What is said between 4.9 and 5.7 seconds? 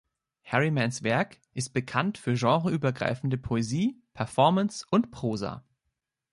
Prosa.